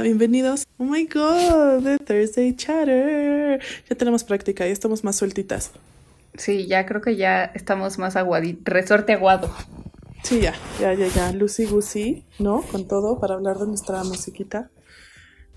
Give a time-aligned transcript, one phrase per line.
[0.00, 0.66] Hola, bienvenidos.
[0.78, 3.60] Oh my god, the Thursday Chatter.
[3.86, 5.72] Ya tenemos práctica, ya estamos más sueltitas.
[6.38, 8.64] Sí, ya creo que ya estamos más aguaditos.
[8.64, 9.54] Resorte aguado.
[10.22, 11.32] Sí, ya, ya, ya, ya.
[11.32, 12.62] Lucy Goosey, ¿no?
[12.62, 14.70] Con todo para hablar de nuestra musiquita.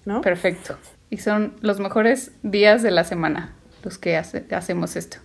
[0.03, 0.19] ¿No?
[0.19, 0.75] Perfecto.
[1.09, 3.55] Y son los mejores días de la semana
[3.85, 5.19] los que hace- hacemos esto.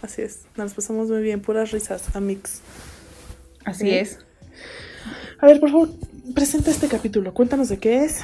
[0.00, 0.42] Así es.
[0.56, 2.60] Nos pasamos muy bien, puras risas, amix.
[3.64, 3.90] Así Sí.
[3.96, 4.18] es.
[5.40, 5.88] A ver, por favor,
[6.36, 7.34] presenta este capítulo.
[7.34, 8.20] Cuéntanos de qué es.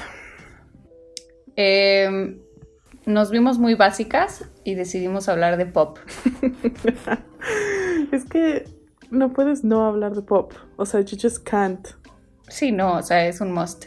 [1.62, 2.40] Eh,
[3.04, 5.98] nos vimos muy básicas y decidimos hablar de pop.
[8.12, 8.64] Es que
[9.10, 10.54] no puedes no hablar de pop.
[10.76, 11.86] O sea, you just can't.
[12.48, 13.86] Sí, no, o sea, es un must.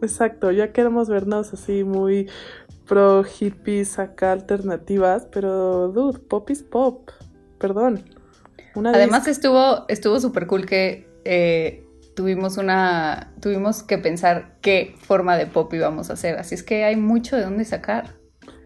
[0.00, 2.30] Exacto, ya queremos vernos así muy
[2.86, 7.10] pro hippies acá alternativas, pero dude, pop is pop.
[7.58, 8.04] Perdón.
[8.76, 11.84] Una Además estuvo estuvo súper cool que eh,
[12.14, 16.38] tuvimos una tuvimos que pensar qué forma de pop íbamos a hacer.
[16.38, 18.14] Así es que hay mucho de dónde sacar.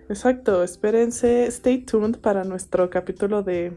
[0.09, 3.77] Exacto, espérense, stay tuned para nuestro capítulo de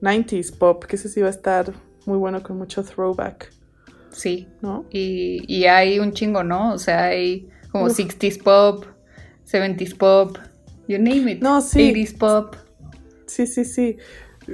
[0.00, 1.72] 90s pop, que ese sí va a estar
[2.06, 3.50] muy bueno con mucho throwback,
[4.12, 4.48] Sí.
[4.62, 4.86] ¿no?
[4.90, 6.72] Y, y hay un chingo, ¿no?
[6.72, 7.98] O sea, hay como Uf.
[7.98, 8.84] 60s pop,
[9.44, 10.38] 70s pop,
[10.86, 11.42] you name it.
[11.42, 11.92] No, sí.
[11.92, 12.56] 80s pop.
[13.26, 13.96] Sí, sí, sí.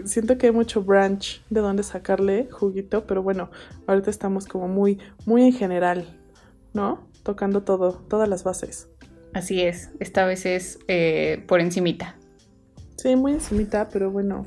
[0.05, 3.50] Siento que hay mucho branch de donde sacarle juguito, pero bueno,
[3.87, 6.20] ahorita estamos como muy, muy en general,
[6.73, 7.09] ¿no?
[7.23, 8.89] Tocando todo, todas las bases.
[9.33, 9.91] Así es.
[10.01, 12.17] Esta vez es eh, por encimita.
[12.97, 14.47] Sí, muy encimita, pero bueno,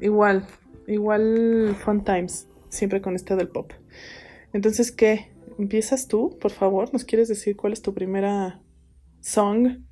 [0.00, 0.46] igual,
[0.86, 3.72] igual fun times, siempre con este del pop.
[4.52, 5.30] Entonces, ¿qué?
[5.58, 6.92] ¿Empiezas tú, por favor?
[6.92, 8.60] ¿Nos quieres decir cuál es tu primera
[9.20, 9.84] song?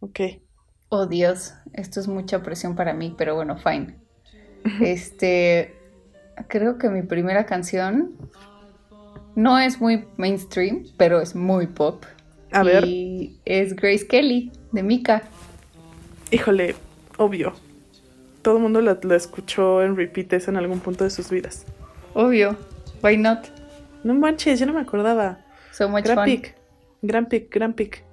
[0.00, 0.20] Ok.
[0.88, 3.96] Oh Dios, esto es mucha presión para mí, pero bueno, fine.
[4.80, 5.74] Este,
[6.48, 8.16] creo que mi primera canción
[9.36, 12.04] no es muy mainstream, pero es muy pop.
[12.52, 15.22] A ver, Y es Grace Kelly, de Mika.
[16.30, 16.74] híjole,
[17.16, 17.54] obvio.
[18.42, 21.66] Todo el mundo la, la escuchó en repeats en algún punto de sus vidas.
[22.14, 22.56] Obvio,
[23.02, 23.48] why not?
[24.02, 25.38] No manches, yo no me acordaba.
[25.72, 26.24] So much Gran fun.
[26.24, 26.56] pick,
[27.02, 28.04] gran pick, gran pick.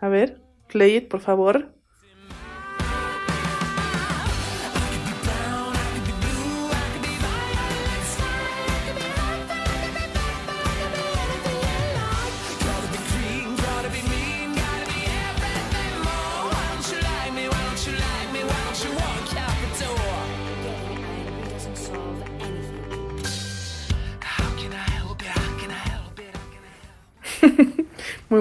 [0.00, 1.74] A ver, play it, por favor.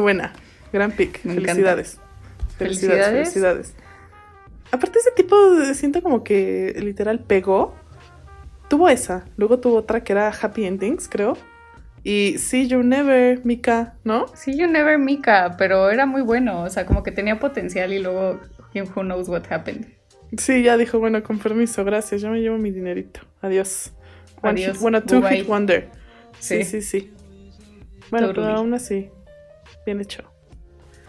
[0.07, 0.31] Buena.
[0.71, 1.19] Gran pick.
[1.25, 1.51] Me encanta.
[1.53, 1.99] Felicidades.
[2.57, 3.13] Felicidades.
[3.13, 3.73] Felicidades.
[4.71, 5.35] Aparte, ese tipo
[5.73, 7.75] siento como que literal pegó.
[8.69, 9.25] Tuvo esa.
[9.35, 11.37] Luego tuvo otra que era Happy Endings, creo.
[12.03, 14.27] Y See You Never, Mika, ¿no?
[14.33, 17.99] Sí, You Never Mika, pero era muy bueno, o sea, como que tenía potencial y
[17.99, 18.39] luego
[18.73, 19.87] who knows what happened.
[20.37, 22.21] Sí, ya dijo, bueno, con permiso, gracias.
[22.21, 23.21] Yo me llevo mi dinerito.
[23.41, 23.91] Adiós.
[24.41, 25.89] One Adiós, hit, bueno, two hit wonder.
[26.39, 26.81] Sí, Sí.
[26.81, 27.13] sí, sí.
[28.09, 29.09] Bueno, pero aún así,
[29.87, 30.23] bien hecho.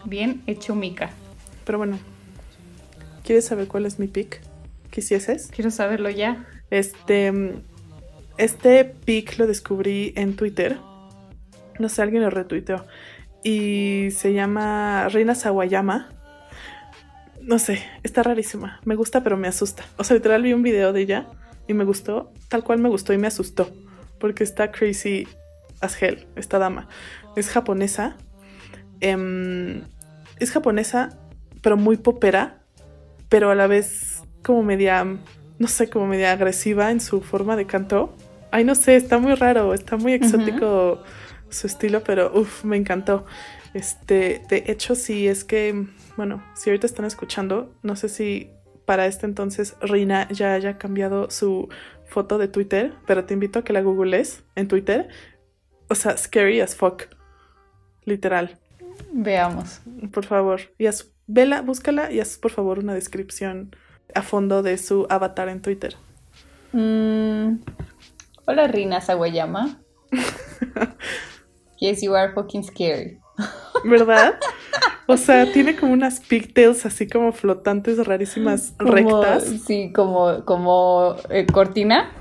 [0.05, 1.09] Bien hecho Mika.
[1.65, 1.99] Pero bueno,
[3.23, 4.41] ¿quieres saber cuál es mi pick?
[4.89, 5.51] ¿Quisieses?
[5.53, 6.47] Quiero saberlo ya.
[6.71, 7.61] Este,
[8.37, 10.77] este pick lo descubrí en Twitter.
[11.77, 12.85] No sé, alguien lo retuiteó.
[13.43, 16.09] Y se llama Reina Sawayama.
[17.41, 18.79] No sé, está rarísima.
[18.85, 19.83] Me gusta, pero me asusta.
[19.97, 21.27] O sea, literal vi un video de ella
[21.67, 22.31] y me gustó.
[22.47, 23.69] Tal cual me gustó y me asustó.
[24.19, 25.27] Porque está crazy
[25.81, 26.87] as hell, esta dama.
[27.35, 28.15] Es japonesa.
[29.01, 29.83] Em,
[30.39, 31.17] es japonesa,
[31.61, 32.61] pero muy popera.
[33.29, 35.05] Pero a la vez como media
[35.59, 38.15] no sé, como media agresiva en su forma de canto.
[38.49, 41.03] Ay, no sé, está muy raro, está muy exótico
[41.49, 43.25] su estilo, pero uff, me encantó.
[43.73, 45.85] Este, de hecho, sí, es que,
[46.15, 48.49] bueno, si ahorita están escuchando, no sé si
[48.85, 51.69] para este entonces Rina ya haya cambiado su
[52.07, 55.09] foto de Twitter, pero te invito a que la googlees en Twitter.
[55.89, 57.03] O sea, scary as fuck.
[58.05, 58.57] Literal.
[59.11, 59.81] Veamos.
[60.11, 60.61] Por favor.
[60.77, 63.75] Y haz, vela, búscala y haz por favor una descripción
[64.15, 65.95] a fondo de su avatar en Twitter.
[66.71, 67.57] Mm,
[68.45, 69.79] Hola, Rina Sawayama.
[71.79, 73.19] yes, you are fucking scary.
[73.85, 74.35] ¿Verdad?
[75.07, 79.43] O sea, tiene como unas pigtails así como flotantes rarísimas Como- rectas.
[79.65, 82.11] Sí, como, como eh, cortina.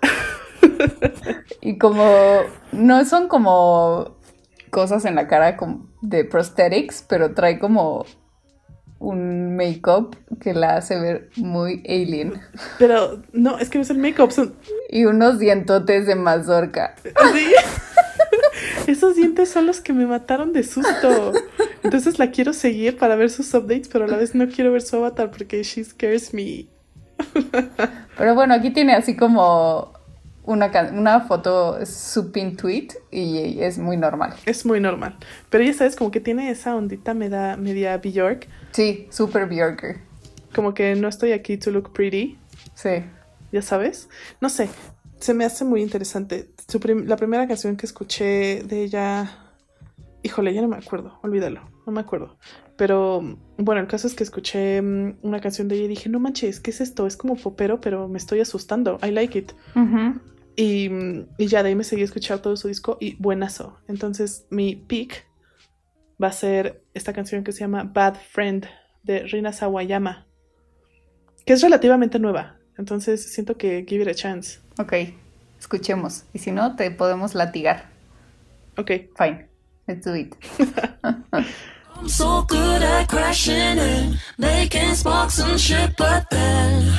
[1.60, 2.04] y como.
[2.72, 4.16] No son como
[4.72, 5.56] cosas en la cara
[6.00, 8.06] de prosthetics, pero trae como
[8.98, 12.40] un make-up que la hace ver muy alien.
[12.78, 14.54] Pero no, es que no es el make-up, son
[14.88, 16.94] Y unos dientotes de mazorca.
[17.14, 17.52] así.
[18.86, 21.32] esos dientes son los que me mataron de susto.
[21.82, 24.80] Entonces la quiero seguir para ver sus updates, pero a la vez no quiero ver
[24.80, 26.68] su avatar porque she scares me.
[28.16, 29.92] Pero bueno, aquí tiene así como
[30.44, 34.34] una, una foto, su pin tweet, y es muy normal.
[34.44, 35.16] Es muy normal.
[35.50, 38.48] Pero ya sabes, como que tiene esa ondita media, media Bjork.
[38.72, 40.00] Sí, super Bjorker.
[40.54, 42.38] Como que no estoy aquí to look pretty.
[42.74, 43.04] Sí.
[43.52, 44.08] Ya sabes.
[44.40, 44.68] No sé,
[45.20, 46.50] se me hace muy interesante.
[47.06, 49.38] la primera canción que escuché de ella.
[50.22, 52.38] Híjole, ya no me acuerdo, olvídalo, no me acuerdo.
[52.76, 53.20] Pero
[53.58, 56.60] bueno, el caso es que escuché mm, una canción de ella y dije, no manches,
[56.60, 57.06] ¿qué es esto?
[57.06, 58.98] Es como popero, pero me estoy asustando.
[59.02, 59.52] I like it.
[60.56, 60.90] y,
[61.38, 63.78] y, ya de ahí me seguí escuchando todo su disco y buenazo.
[63.88, 65.26] Entonces mi pick
[66.22, 68.66] va a ser esta canción que se llama Bad Friend
[69.02, 70.26] de Rina Sawayama,
[71.44, 72.58] que es relativamente nueva.
[72.78, 74.60] Entonces siento que give it a chance.
[74.78, 74.94] Ok,
[75.58, 76.24] escuchemos.
[76.32, 77.90] Y si no, te podemos latigar.
[78.76, 78.90] Ok.
[79.16, 79.51] Fine.
[79.88, 80.36] Let's do it.
[81.94, 86.98] I'm so good at crashing and making sparks and shit, but then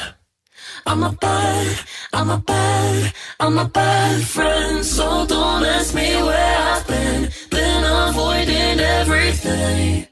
[0.85, 1.79] I'm a bad,
[2.13, 4.85] I'm a bad, I'm a bad friend.
[4.85, 10.07] So don't ask me where I've been, been avoiding everything.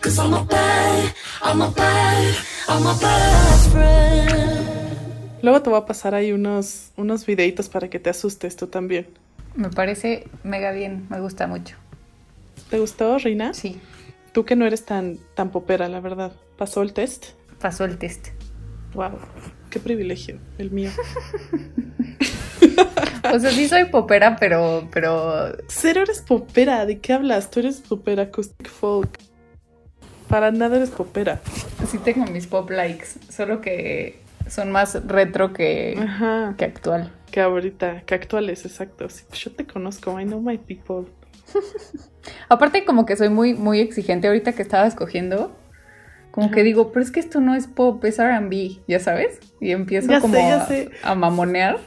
[0.00, 2.34] Cause I'm a bad, I'm a bad,
[2.68, 5.42] I'm a bad friend.
[5.42, 9.06] Luego te voy a pasar ahí unos, unos videitos para que te asustes tú también.
[9.54, 11.81] Me parece mega bien, me gusta mucho.
[12.72, 13.52] ¿Te gustó, Reina?
[13.52, 13.78] Sí.
[14.32, 16.32] Tú que no eres tan, tan popera, la verdad.
[16.56, 17.32] ¿Pasó el test?
[17.60, 18.28] Pasó el test.
[18.94, 19.10] Wow,
[19.68, 20.88] qué privilegio, el mío.
[23.34, 25.54] o sea, sí soy popera, pero, pero.
[25.68, 27.50] Cero eres popera, ¿de qué hablas?
[27.50, 29.18] Tú eres popera acoustic folk.
[30.26, 31.42] Para nada eres popera.
[31.90, 35.94] Sí tengo mis pop likes, solo que son más retro que,
[36.56, 37.12] que actual.
[37.30, 39.10] Que ahorita, que actuales, exacto.
[39.10, 41.04] Sí, yo te conozco, I know my people.
[42.48, 45.56] Aparte como que soy muy, muy exigente ahorita que estaba escogiendo.
[46.30, 49.38] Como que digo, pero es que esto no es pop, es RB, ¿ya sabes?
[49.60, 50.38] Y empiezo como
[51.02, 51.78] A, mamonear.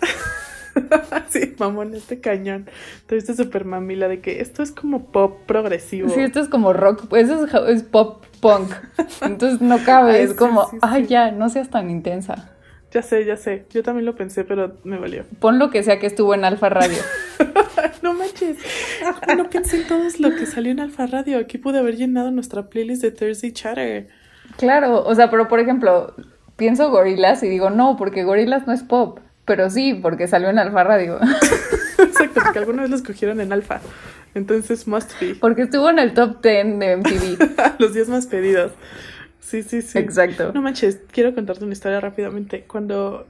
[1.29, 2.69] sí, mamón, este cañón.
[3.07, 6.09] Tuviste súper mamila de que esto es como pop progresivo.
[6.09, 8.71] Sí, esto es como rock, pues eso es, pop punk.
[9.21, 12.51] Entonces no cabe, es como, ay, ya, no seas tan intensa.
[12.91, 13.65] Ya sé, ya sé.
[13.71, 15.25] Yo también lo pensé, pero me valió.
[15.39, 17.00] Pon lo que sea que estuvo en Alfa Radio.
[18.15, 18.57] no manches.
[19.38, 21.38] No pensé en todo lo que salió en Alfa Radio.
[21.38, 24.07] Aquí pude haber llenado nuestra playlist de Thursday Chatter.
[24.57, 26.13] Claro, o sea, pero por ejemplo,
[26.56, 29.19] pienso Gorilas y digo, no, porque Gorilas no es pop.
[29.45, 31.19] Pero sí, porque salió en Alfa Radio.
[32.00, 33.79] Exacto, porque alguna vez lo escogieron en Alfa.
[34.33, 35.35] Entonces, must be.
[35.35, 37.75] Porque estuvo en el top 10 de MTV.
[37.79, 38.71] Los 10 más pedidos.
[39.39, 40.00] Sí, sí, sí.
[40.00, 40.51] Exacto.
[40.53, 42.65] No manches, quiero contarte una historia rápidamente.
[42.68, 43.27] Cuando,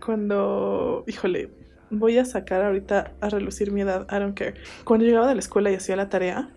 [0.00, 1.50] cuando, híjole,
[1.90, 4.54] voy a sacar ahorita a relucir mi edad, I don't care.
[4.84, 6.50] Cuando llegaba de la escuela y hacía la tarea,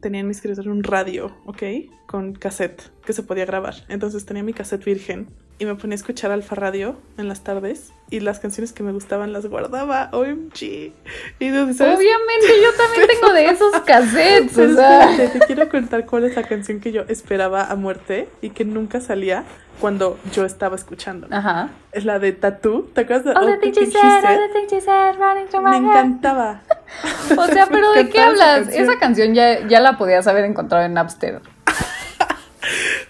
[0.00, 1.62] tenía en mi escritorio un radio, ¿ok?
[2.06, 3.74] Con cassette que se podía grabar.
[3.88, 7.92] Entonces tenía mi cassette virgen y me ponía a escuchar Alfa Radio en las tardes
[8.10, 10.10] y las canciones que me gustaban las guardaba.
[10.12, 10.62] OMG.
[10.62, 10.92] Y
[11.40, 14.58] Obviamente, yo también tengo de esos cassettes.
[14.58, 15.16] o sea.
[15.16, 19.00] te quiero contar cuál es la canción que yo esperaba a muerte y que nunca
[19.00, 19.44] salía
[19.80, 21.28] cuando yo estaba escuchando.
[21.30, 21.70] Ajá.
[21.92, 22.88] Es la de Tattoo.
[22.94, 26.62] ¿Te acuerdas de All, the things you said, running through my Me encantaba.
[27.36, 28.68] o sea, pero ¿de qué hablas?
[28.68, 31.40] Esa canción ya, ya la podías haber encontrado en Napster.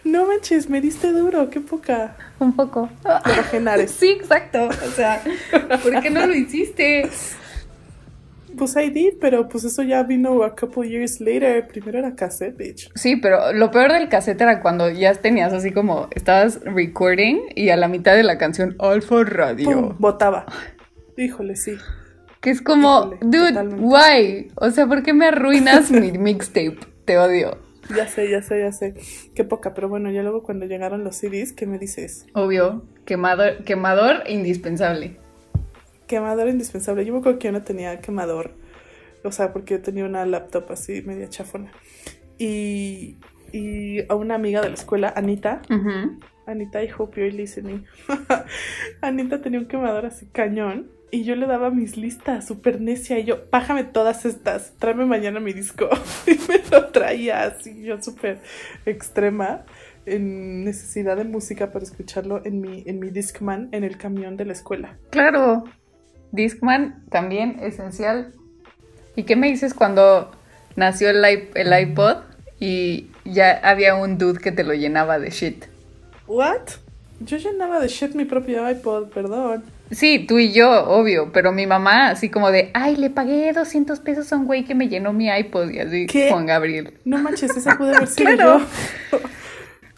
[0.04, 2.16] No manches, me diste duro, qué poca.
[2.44, 2.90] Un poco.
[3.02, 3.90] Pero Genares.
[3.98, 4.68] Sí, exacto.
[4.68, 5.22] O sea,
[5.82, 7.08] ¿por qué no lo hiciste?
[8.56, 11.66] Pues I did, pero pues eso ya vino a couple years later.
[11.66, 12.90] Primero era cassette, bitch.
[12.94, 17.70] Sí, pero lo peor del cassette era cuando ya tenías así como estabas recording y
[17.70, 19.64] a la mitad de la canción Alfa Radio.
[19.64, 20.46] Pum, botaba.
[21.16, 21.76] Híjole, sí.
[22.40, 24.52] Que es como, dude, why?
[24.56, 26.78] O sea, ¿por qué me arruinas mi mixtape?
[27.06, 27.63] Te odio.
[27.96, 28.94] Ya sé, ya sé, ya sé.
[29.34, 32.26] Qué poca, pero bueno, ya luego cuando llegaron los CDs, ¿qué me dices?
[32.34, 35.18] Obvio, quemador, quemador indispensable.
[36.06, 37.04] Quemador indispensable.
[37.04, 38.52] Yo me acuerdo que yo no tenía quemador.
[39.22, 41.72] O sea, porque yo tenía una laptop así media chafona.
[42.38, 43.16] Y,
[43.52, 45.62] y a una amiga de la escuela, Anita.
[46.46, 47.84] Anita, I hope you're listening.
[49.00, 50.90] Anita tenía un quemador así cañón.
[51.14, 53.20] Y yo le daba mis listas, súper necia.
[53.20, 55.88] Y yo, pájame todas estas, tráeme mañana mi disco.
[56.26, 58.40] y me lo traía así, yo súper
[58.84, 59.62] extrema,
[60.06, 64.44] en necesidad de música para escucharlo en mi, en mi Discman en el camión de
[64.44, 64.96] la escuela.
[65.10, 65.62] Claro,
[66.32, 68.32] Discman también esencial.
[69.14, 70.32] ¿Y qué me dices cuando
[70.74, 72.24] nació el, el iPod
[72.58, 75.66] y ya había un dude que te lo llenaba de shit?
[76.26, 76.70] ¿What?
[77.20, 79.62] Yo llenaba de shit mi propio iPod, perdón.
[79.94, 84.00] Sí, tú y yo, obvio, pero mi mamá así como de, ay, le pagué 200
[84.00, 86.30] pesos a un güey que me llenó mi iPod y así, ¿Qué?
[86.30, 86.94] Juan Gabriel.
[87.04, 88.58] No manches, esa puede haber sido Claro.
[89.12, 89.20] yo.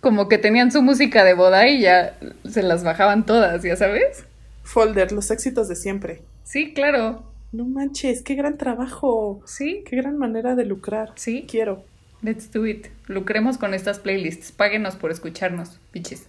[0.00, 2.17] Como que tenían su música de boda y ya
[2.49, 4.25] se las bajaban todas, ¿ya sabes?
[4.62, 6.23] Folder, los éxitos de siempre.
[6.45, 7.25] Sí, claro.
[7.53, 9.41] No manches, qué gran trabajo.
[9.47, 11.12] Sí, Qué gran manera de lucrar.
[11.17, 11.47] Sí.
[11.50, 11.85] Quiero.
[12.23, 12.88] let's do it.
[13.07, 14.53] Lucremos con estas playlists.
[14.53, 16.26] Páguenos por escucharnos, bitches.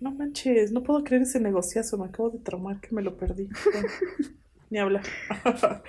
[0.00, 1.98] No manches, no puedo creer ese negociazo.
[1.98, 3.48] Me acabo de traumar que me lo perdí.
[3.72, 3.88] Bueno,
[4.70, 5.02] ni hablar.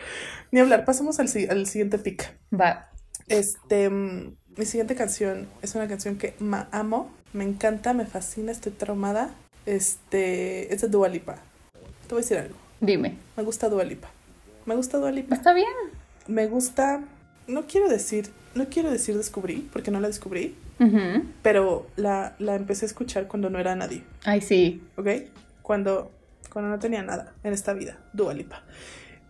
[0.52, 0.86] ni hablar.
[0.86, 2.38] Pasamos al, al siguiente pick.
[2.54, 2.90] Va.
[3.28, 8.52] Este, mm, mi siguiente canción es una canción que ma- amo, me encanta, me fascina,
[8.52, 9.34] estoy traumada.
[9.66, 11.36] Este, es de Dua Lipa.
[12.08, 12.56] Te voy a decir algo.
[12.80, 13.18] Dime.
[13.36, 14.10] Me gusta Dua Lipa.
[14.66, 15.36] Me gusta Dua Lipa.
[15.36, 15.68] Está bien.
[16.28, 17.04] Me gusta,
[17.48, 21.24] no quiero decir, no quiero decir descubrí, porque no la descubrí, Ujú.
[21.42, 24.82] pero la, la empecé a escuchar cuando no era nadie, Ay, sí.
[24.96, 25.08] ¿ok?
[25.62, 26.12] Cuando,
[26.52, 28.64] cuando no tenía nada en esta vida, Dua Lipa.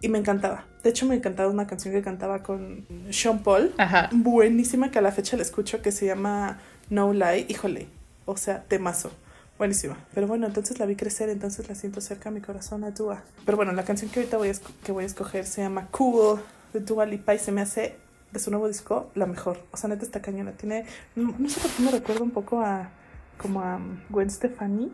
[0.01, 0.65] Y me encantaba.
[0.83, 3.73] De hecho, me encantaba una canción que cantaba con Sean Paul.
[3.77, 4.09] Ajá.
[4.13, 6.59] buenísima que a la fecha la escucho que se llama
[6.91, 7.87] No Lie, híjole,
[8.25, 9.11] o sea, temazo.
[9.57, 9.97] Buenísima.
[10.13, 13.23] Pero bueno, entonces la vi crecer, entonces la siento cerca a mi corazón a Dua.
[13.43, 14.53] Pero bueno, la canción que ahorita voy a,
[14.85, 16.39] que voy a escoger se llama Cool
[16.73, 17.95] de Dua Lipa y se me hace
[18.31, 19.59] de su nuevo disco la mejor.
[19.71, 20.51] O sea, neta está cañona.
[20.53, 22.89] Tiene, no, no sé por qué me recuerda un poco a
[23.37, 24.91] como a um, Gwen Stefani.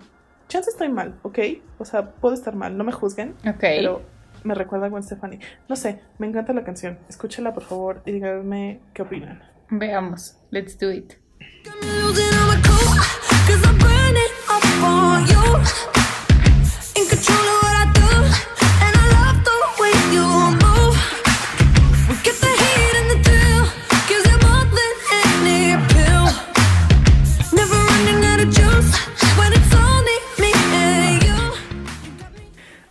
[0.48, 1.40] Chance estoy mal, ¿ok?
[1.80, 3.36] O sea, puedo estar mal, no me juzguen.
[3.48, 3.60] Ok.
[3.60, 4.02] Pero
[4.44, 5.40] me recuerda a Gwen Stefani.
[5.70, 7.00] No sé, me encanta la canción.
[7.10, 9.42] Escúchala, por favor, y díganme qué opinan.
[9.70, 10.38] Veamos.
[10.52, 11.14] Let's do it.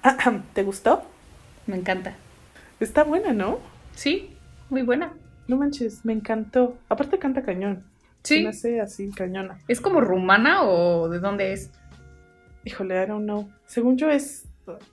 [0.54, 1.02] ¿Te gustó?
[1.66, 2.14] Me encanta.
[2.80, 3.58] Está buena, ¿no?
[3.94, 4.30] Sí,
[4.70, 5.12] muy buena.
[5.48, 6.76] No manches, me encantó.
[6.88, 7.84] Aparte canta cañón.
[8.22, 8.42] Se Sí.
[8.42, 9.58] me hace así, cañona.
[9.68, 11.70] ¿Es como rumana o de dónde es?
[12.64, 13.50] Híjole, I don't know.
[13.66, 14.44] Según yo es,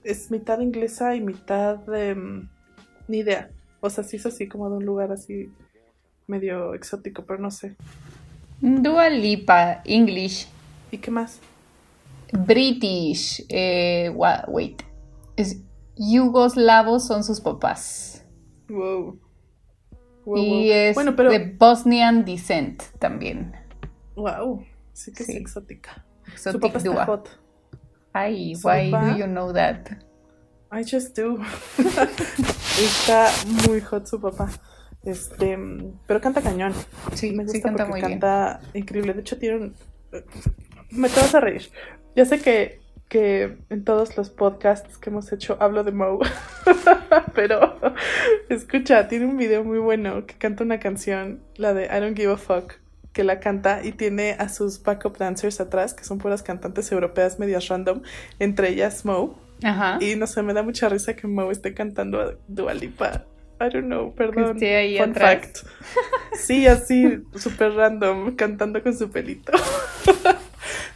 [0.02, 2.16] es mitad inglesa y mitad de...
[3.08, 3.50] ni idea.
[3.80, 5.50] O sea, sí es así como de un lugar así
[6.26, 7.76] medio exótico, pero no sé.
[8.60, 10.46] Dua Lipa, English,
[10.92, 11.38] ¿Y qué más?
[12.32, 14.82] British, eh, wa- wait,
[15.40, 15.62] es
[15.96, 18.24] yugoslavos son sus papás.
[18.68, 19.18] Wow.
[20.24, 20.72] Wow, y wow.
[20.72, 21.30] es Bueno, pero...
[21.30, 23.52] de Bosnian descent también.
[24.16, 24.64] Wow.
[24.92, 25.32] Sí que Sí.
[25.32, 26.04] es exótica.
[26.36, 27.28] Su Exotic papá está hot.
[28.12, 29.88] Ay, Su why papá- do you know that?
[30.72, 31.38] I just do.
[32.80, 33.28] Está
[33.68, 34.48] muy hot su papá.
[35.02, 35.58] Este,
[36.06, 36.72] pero canta cañón.
[37.14, 38.20] Sí, Me gusta sí canta porque muy bien.
[38.20, 39.14] canta increíble.
[39.14, 39.74] De hecho, tiene un.
[40.90, 41.70] Me te vas a reír.
[42.14, 42.80] Ya sé que,
[43.10, 46.20] que en todos los podcasts que hemos hecho hablo de Mo.
[47.34, 47.76] pero
[48.48, 52.32] escucha, tiene un video muy bueno que canta una canción, la de I Don't Give
[52.32, 52.74] a Fuck,
[53.12, 57.40] que la canta y tiene a sus backup dancers atrás, que son puras cantantes europeas
[57.40, 58.02] medias random,
[58.38, 59.36] entre ellas Mo.
[59.64, 59.98] Ajá.
[60.00, 63.24] Y no sé, me da mucha risa que Mo esté cantando a Dua Lipa.
[63.60, 64.54] I don't know, perdón.
[64.54, 65.34] esté ahí Fun atrás.
[65.34, 65.58] fact.
[66.34, 69.52] Sí, así, súper random, cantando con su pelito.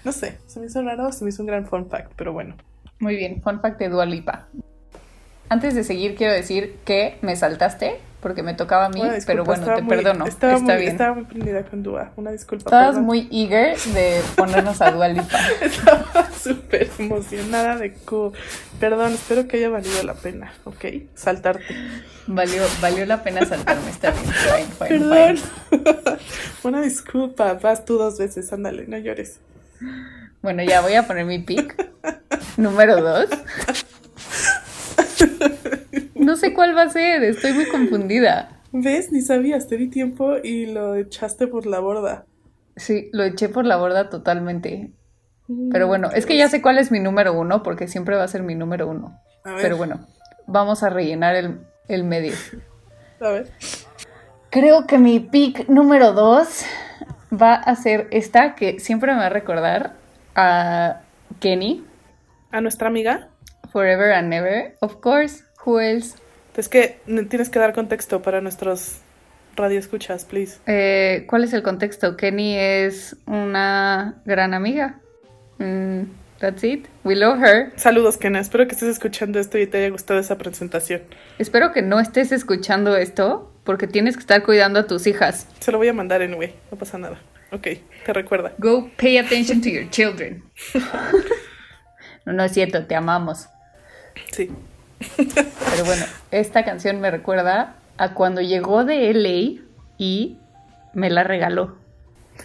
[0.05, 2.55] no sé, se me hizo raro, se me hizo un gran fun fact, pero bueno.
[3.01, 4.47] Muy bien, fun fact de Dua Lipa.
[5.49, 9.45] Antes de seguir, quiero decir que me saltaste porque me tocaba a mí, disculpa, pero
[9.45, 10.27] bueno, te muy- perdono.
[10.27, 10.93] Estaba, Está muy, bien.
[10.93, 12.65] estaba muy prendida con Dua, una disculpa.
[12.65, 13.05] Estabas perdón.
[13.05, 15.39] muy eager de ponernos a Dua Lipa.
[15.61, 18.33] Estaba súper emocionada de cool.
[18.81, 20.85] Perdón, espero que haya valido la pena, ¿ok?
[21.15, 21.65] Saltarte.
[22.27, 24.25] Valió, valió la pena saltarme, está bien.
[24.25, 25.37] Fine, fine, Perdón.
[25.37, 26.17] fine.
[26.65, 29.41] Una disculpa, vas tú dos veces, ándale, no llores.
[30.43, 31.75] Bueno, ya voy a poner mi pick.
[32.57, 33.27] Número dos.
[36.15, 38.61] No sé cuál va a ser, estoy muy confundida.
[38.73, 39.13] ¿Ves?
[39.13, 42.27] Ni sabías, te di tiempo y lo echaste por la borda.
[42.77, 44.93] Sí, lo eché por la borda totalmente.
[45.71, 48.29] Pero bueno, es que ya sé cuál es mi número uno, porque siempre va a
[48.29, 49.21] ser mi número uno.
[49.45, 50.07] A ver, Pero bueno,
[50.47, 52.33] vamos a rellenar el, el medio.
[53.21, 53.51] a ver.
[54.51, 56.65] Creo que mi pick número dos
[57.41, 59.95] va a ser esta que siempre me va a recordar
[60.35, 61.01] a
[61.41, 61.85] Kenny,
[62.51, 63.29] A nuestra amiga.
[63.73, 65.43] Forever and Never, of course.
[65.65, 66.17] Who else?
[66.57, 69.01] Es que tienes que dar contexto para nuestros
[69.57, 70.61] radioescuchas, please.
[70.67, 72.17] Eh, ¿Cuál es el contexto?
[72.17, 75.01] Kenny es una gran amiga.
[75.59, 76.03] Mm,
[76.39, 76.87] that's it.
[77.03, 77.73] We love her.
[77.77, 78.39] Saludos, Kena.
[78.39, 81.03] Espero que estés escuchando esto y te haya gustado esa presentación.
[81.39, 85.47] Espero que no estés escuchando esto porque tienes que estar cuidando a tus hijas.
[85.61, 87.19] Se lo voy a mandar anyway, no pasa nada.
[87.51, 87.69] Ok,
[88.05, 88.53] te recuerda.
[88.59, 90.43] Go pay attention to your children.
[92.27, 93.49] No, no es cierto, te amamos.
[94.33, 94.51] Sí.
[95.17, 99.63] Pero bueno, esta canción me recuerda a cuando llegó de LA
[99.99, 100.39] y
[100.95, 101.77] me la regaló.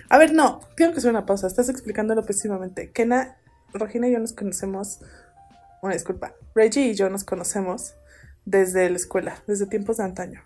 [0.10, 1.48] A ver, no, quiero que sea una pausa.
[1.48, 2.92] Estás explicándolo pésimamente.
[2.92, 3.38] Kena,
[3.74, 5.00] Regina y yo nos conocemos.
[5.82, 6.34] Una disculpa.
[6.56, 7.94] Reggie y yo nos conocemos
[8.46, 10.44] desde la escuela, desde tiempos de antaño.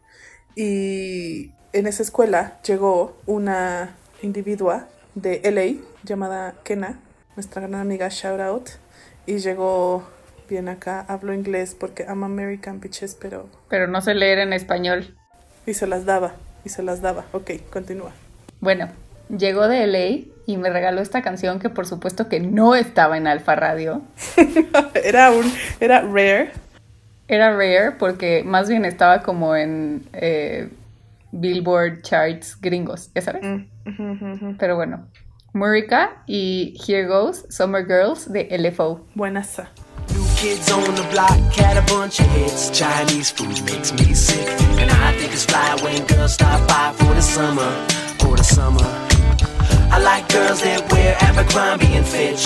[0.55, 6.99] Y en esa escuela llegó una individua de LA llamada Kena,
[7.35, 8.69] nuestra gran amiga Shout Out.
[9.25, 10.03] Y llegó
[10.49, 13.49] bien acá, hablo inglés porque I'm American bitches, pero.
[13.69, 15.15] Pero no sé leer en español.
[15.65, 17.25] Y se las daba, y se las daba.
[17.31, 18.11] Ok, continúa.
[18.59, 18.89] Bueno,
[19.29, 23.27] llegó de LA y me regaló esta canción que por supuesto que no estaba en
[23.27, 24.01] Alfa Radio.
[25.03, 25.51] era un.
[25.79, 26.51] Era rare.
[27.27, 30.69] Era rare porque más bien estaba como en eh,
[31.31, 33.43] Billboard charts gringos, ya sabes.
[33.43, 34.57] Mm.
[34.57, 35.07] Pero bueno,
[35.53, 39.05] Murica y Here Goes Summer Girls de LFO.
[39.15, 39.69] Buenaza.
[40.13, 42.69] New kids on the block had a bunch of hits.
[42.71, 44.47] Chinese food makes me sick.
[44.79, 47.71] And I think it's fly when girls stop by for the summer.
[48.19, 48.83] For the summer.
[49.91, 52.45] I like girls that wear Abercrombie and Fitch.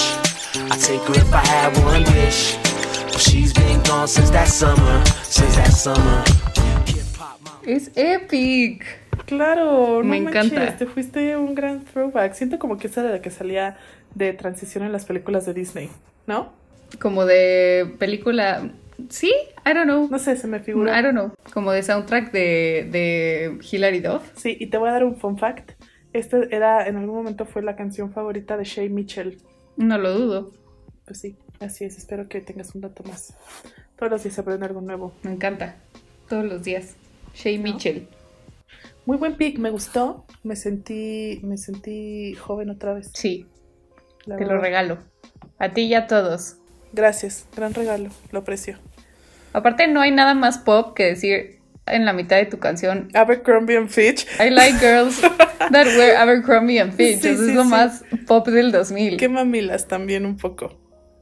[0.69, 2.66] I'd take her if I had one wish.
[3.17, 5.03] She's been gone since that summer.
[5.24, 6.24] Since that summer.
[7.65, 8.83] Es epic.
[9.25, 10.77] Claro, no Me manches, encanta.
[10.77, 12.33] te fuiste un gran throwback.
[12.33, 13.77] Siento como que esa era la que salía
[14.15, 15.89] de transición en las películas de Disney,
[16.27, 16.53] ¿no?
[17.01, 18.69] Como de película.
[19.09, 19.31] Sí,
[19.65, 20.07] I don't know.
[20.09, 21.01] No sé, se me I figura.
[21.01, 21.31] don't know.
[21.53, 24.24] Como de soundtrack de, de Hilary Duff.
[24.36, 25.71] Sí, y te voy a dar un fun fact.
[26.13, 29.39] Este era, en algún momento fue la canción favorita de Shay Mitchell.
[29.75, 30.51] No lo dudo.
[31.05, 31.98] Pues sí, así es.
[31.98, 33.33] Espero que tengas un dato más.
[33.98, 35.13] Todos los días aprende algo nuevo.
[35.24, 35.75] Me encanta.
[36.29, 36.96] Todos los días.
[37.33, 38.07] Shay Mitchell.
[39.05, 40.25] Muy buen pick, me gustó.
[40.43, 43.09] Me sentí, me sentí joven otra vez.
[43.13, 43.46] Sí,
[44.25, 44.98] la te lo regalo.
[45.59, 46.57] A ti y a todos.
[46.93, 48.77] Gracias, gran regalo, lo aprecio.
[49.53, 53.09] Aparte, no hay nada más pop que decir en la mitad de tu canción.
[53.13, 54.27] Abercrombie and Fitch.
[54.39, 55.22] I like girls
[55.72, 57.22] that wear Abercrombie and Fitch.
[57.22, 57.70] Sí, Eso sí, es lo sí.
[57.70, 59.17] más pop del 2000.
[59.17, 60.77] Qué mamilas también un poco,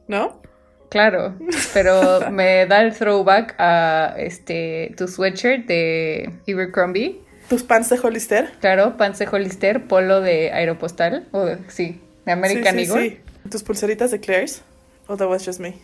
[0.08, 0.40] ¿no?
[0.88, 1.34] Claro,
[1.74, 7.20] pero me da el throwback a este tu sweatshirt de Abercrombie.
[7.48, 8.50] Tus pants de Hollister.
[8.60, 11.26] Claro, pants de Hollister, polo de Aeropostal.
[11.32, 13.10] O de, sí, de American sí, sí, Eagle.
[13.10, 13.48] sí.
[13.50, 14.62] Tus pulseritas de Claire's.
[15.08, 15.74] O that was just me.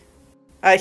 [0.61, 0.79] Ay,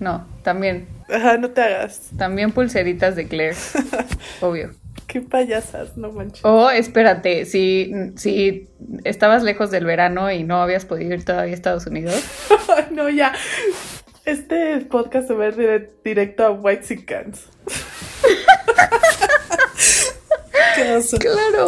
[0.00, 0.86] No, también.
[1.08, 2.10] ajá, no te hagas.
[2.16, 3.56] También pulseritas de Claire.
[4.40, 4.70] Obvio.
[5.06, 6.44] Qué payasas, no manches.
[6.44, 8.68] O espérate, si, si
[9.04, 12.20] estabas lejos del verano y no habías podido ir todavía a Estados Unidos,
[12.90, 13.32] no, ya.
[14.24, 17.42] Este podcast se va a ir dire- directo a White Cans.
[20.76, 21.18] Qué oso.
[21.18, 21.66] claro.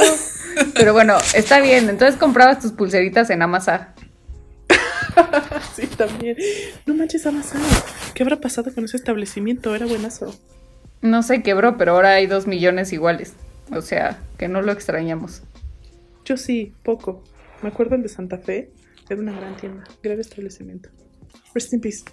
[0.75, 1.89] Pero bueno, está bien.
[1.91, 3.81] Entonces comprabas tus pulseritas en Amazon.
[5.75, 6.37] Sí, también.
[6.87, 7.61] No manches, Amazon.
[8.15, 9.75] ¿Qué habrá pasado con ese establecimiento?
[9.75, 10.35] Era buenazo.
[11.03, 13.35] No se quebró, pero ahora hay dos millones iguales.
[13.73, 15.43] O sea, que no lo extrañamos.
[16.25, 17.23] Yo sí, poco.
[17.63, 18.71] Me acuerdo el de Santa Fe.
[19.09, 19.85] Era una gran tienda.
[20.03, 20.89] Gran establecimiento.
[21.55, 22.05] Rest in peace.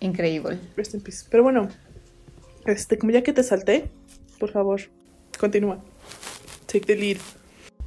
[0.00, 0.58] Increíble.
[0.76, 1.24] Rest in peace.
[1.30, 1.68] Pero bueno,
[2.66, 3.90] este, como ya que te salté,
[4.38, 4.80] por favor,
[5.38, 5.82] continúa.
[6.66, 7.18] Take the lead.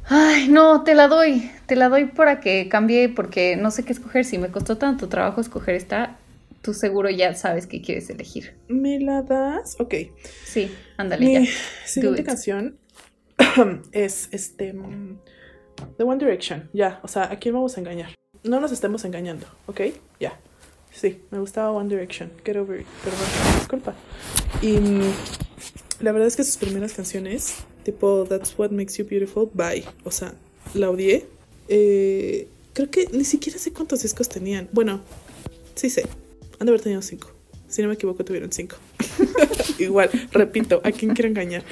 [0.08, 1.52] Ay, no, te la doy.
[1.65, 4.26] Te la doy para que cambie porque no sé qué escoger.
[4.26, 6.18] Si me costó tanto trabajo escoger esta,
[6.65, 8.56] tú seguro ya sabes qué quieres elegir.
[8.67, 9.75] ¿Me la das?
[9.80, 9.93] Ok.
[10.43, 11.51] Sí, ándale Mi ya.
[11.86, 12.80] siguiente canción
[13.91, 15.19] es este mm,
[15.97, 16.67] The One Direction.
[16.73, 18.15] Ya, o sea, ¿a quién vamos a engañar?
[18.43, 19.82] No nos estemos engañando, ¿ok?
[20.19, 20.39] Ya.
[20.91, 22.32] Sí, me gustaba One Direction.
[22.43, 22.88] Get over it.
[23.04, 23.19] Perdón,
[23.60, 23.93] disculpa.
[24.63, 25.13] Y mm,
[25.99, 29.84] la verdad es que sus primeras canciones, tipo That's What Makes You Beautiful, bye.
[30.04, 30.34] O sea,
[30.73, 31.28] la odié.
[31.67, 34.67] Eh, creo que ni siquiera sé cuántos discos tenían.
[34.71, 35.01] Bueno,
[35.75, 36.06] sí sé.
[36.60, 37.32] Han de haber tenido cinco.
[37.68, 38.78] Si no me equivoco, tuvieron cinco.
[39.80, 41.63] Igual, repito, ¿a quién quiero engañar?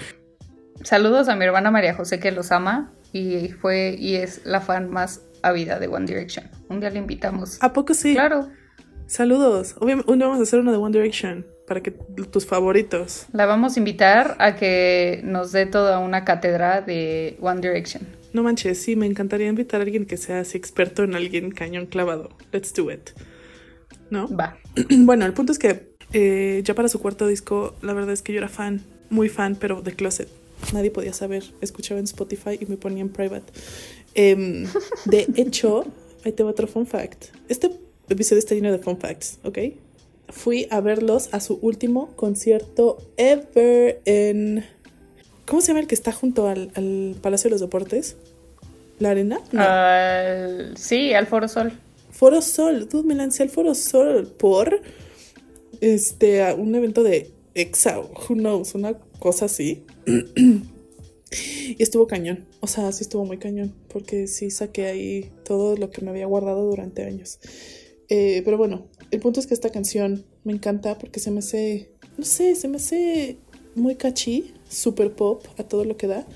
[0.83, 4.89] Saludos a mi hermana María José que los ama y fue y es la fan
[4.89, 6.49] más ávida de One Direction.
[6.69, 7.57] Un día le invitamos.
[7.61, 8.13] ¿A poco sí?
[8.13, 8.49] Claro,
[9.07, 9.75] Saludos.
[9.79, 13.27] Obviamente, un día vamos a hacer uno de One Direction para que tus favoritos.
[13.31, 18.05] la vamos a invitar a que nos dé toda una cátedra de One Direction.
[18.33, 21.85] No manches, sí, me encantaría invitar a alguien que sea así experto en alguien cañón
[21.85, 22.29] clavado.
[22.51, 23.11] Let's do it.
[24.13, 24.27] ¿No?
[24.29, 24.57] Va.
[24.99, 28.31] bueno, el punto es que eh, ya para su cuarto disco, la verdad es que
[28.31, 30.29] yo era fan, muy fan, pero de closet.
[30.71, 31.43] Nadie podía saber.
[31.61, 33.51] Escuchaba en Spotify y me ponía en private.
[34.13, 34.67] Em,
[35.05, 35.85] de hecho,
[36.23, 37.25] ahí te va otro fun fact.
[37.49, 37.71] Este
[38.07, 39.57] episodio está lleno de fun facts, ¿ok?
[40.29, 44.63] Fui a verlos a su último concierto ever en...
[45.47, 48.15] ¿Cómo se llama el que está junto al, al Palacio de los Deportes?
[48.99, 49.39] ¿La Arena?
[49.51, 50.75] No.
[50.77, 51.73] Sí, al Foro Sol.
[52.13, 54.81] Foro Sol, dude, me lancé al Foro Sol por
[55.81, 59.83] este a un evento de EXA, who knows, una cosa así.
[60.05, 65.89] y estuvo cañón, o sea, sí estuvo muy cañón, porque sí saqué ahí todo lo
[65.89, 67.39] que me había guardado durante años.
[68.09, 71.89] Eh, pero bueno, el punto es que esta canción me encanta porque se me hace,
[72.17, 73.37] no sé, se me hace
[73.73, 76.27] muy catchy, super pop a todo lo que da.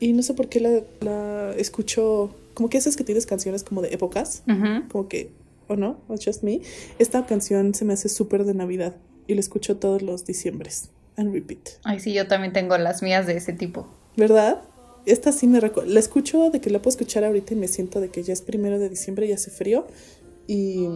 [0.00, 3.82] Y no sé por qué la, la escucho, como que esas que tienes canciones como
[3.82, 4.42] de épocas,
[4.90, 5.30] como que,
[5.68, 6.62] o no, it's just me.
[6.98, 10.88] Esta canción se me hace súper de Navidad y la escucho todos los diciembres.
[11.18, 11.68] And repeat.
[11.84, 13.86] Ay, sí, yo también tengo las mías de ese tipo.
[14.16, 14.62] ¿Verdad?
[15.04, 15.92] Esta sí me recuerda.
[15.92, 18.40] La escucho de que la puedo escuchar ahorita y me siento de que ya es
[18.40, 19.86] primero de diciembre y hace frío.
[20.46, 20.88] Y.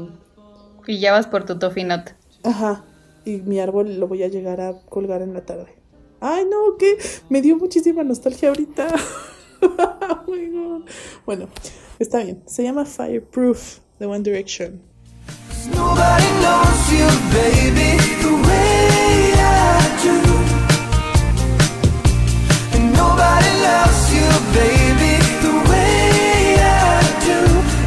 [0.87, 2.09] Y ya vas por tu Toffee Nut.
[2.43, 2.87] Ajá.
[3.27, 5.75] Y mi árbol lo voy a llegar a colgar en la tarde.
[6.21, 6.97] Ay, no, que
[7.29, 8.89] me dio muchísima nostalgia ahorita.
[10.13, 10.89] Oh my God.
[11.27, 11.49] Bueno,
[11.99, 12.43] está bien.
[12.47, 14.81] Se llama Fireproof de One Direction.
[15.67, 20.17] Nobody knows you, baby, the way I do.
[22.77, 27.39] And nobody loves you, baby, the way I do.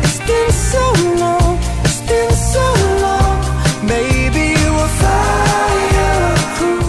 [0.03, 0.83] It's been so
[1.17, 2.65] long, it's been so
[3.01, 3.41] long.
[3.87, 6.85] Maybe you were fireproof.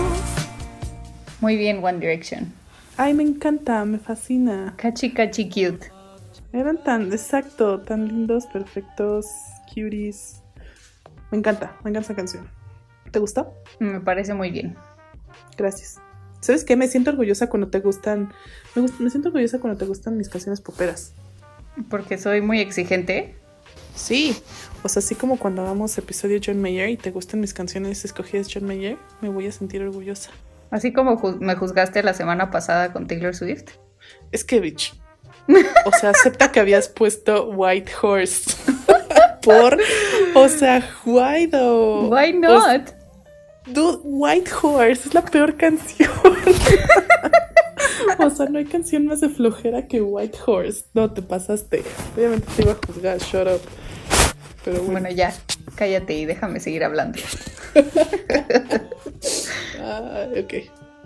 [1.41, 2.53] Muy bien, One Direction.
[2.97, 4.75] Ay, me encanta, me fascina.
[4.77, 5.91] Cachi, cachi, cute.
[6.53, 9.27] Eran tan, exacto, tan lindos, perfectos,
[9.69, 10.41] cuties.
[11.33, 12.49] Me encanta, me encanta esa canción.
[13.11, 13.53] ¿Te gustó?
[13.81, 14.77] Me parece muy bien.
[15.57, 16.01] Gracias.
[16.41, 16.77] ¿Sabes qué?
[16.77, 18.33] Me siento orgullosa cuando te gustan.
[18.77, 21.13] Me, gust- me siento orgullosa cuando te gustan mis canciones poperas.
[21.91, 23.35] Porque soy muy exigente.
[23.97, 24.37] Sí.
[24.85, 28.49] O sea, así como cuando hagamos episodio John Mayer y te gustan mis canciones escogidas
[28.53, 30.31] John Mayer, me voy a sentir orgullosa.
[30.75, 33.67] Así como ju- me juzgaste la semana pasada con Taylor Swift.
[34.33, 34.93] Es que, bitch.
[35.87, 38.51] O sea, acepta que habías puesto White Horse.
[39.43, 39.79] Por.
[40.35, 42.09] O sea, why though?
[42.13, 42.91] Why O not?
[43.67, 46.11] Dude, White Horse es la peor canción.
[48.19, 50.87] o sea, no hay canción más de flojera que White Horse.
[50.93, 51.85] No, te pasaste.
[52.17, 53.61] Obviamente te iba a juzgar, shut up.
[54.65, 54.93] Pero bueno.
[55.01, 55.35] Bueno, ya,
[55.77, 57.19] cállate y déjame seguir hablando.
[59.81, 60.55] Ah, ok.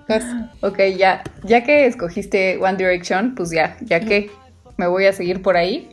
[0.09, 0.25] Vas.
[0.63, 4.31] Ok, ya, ya que escogiste One Direction, pues ya, ya que
[4.77, 5.89] me voy a seguir por ahí.